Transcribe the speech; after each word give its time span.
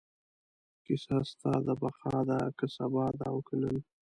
کیسه 0.85 1.17
ستا 1.29 1.53
د 1.65 1.69
بقا 1.81 2.17
ده، 2.29 2.39
که 2.57 2.65
سبا 2.75 3.05
ده 3.19 3.25
او 3.33 3.39
که 3.47 3.55
نن 3.61 3.77